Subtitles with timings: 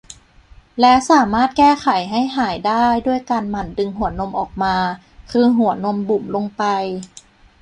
[0.79, 4.75] และสามารถแก้ไขให้หายได้ด้วยการหมั่นดึงหัวนมออกมา
[5.31, 6.63] คือหัวนมบุ๋มลงไป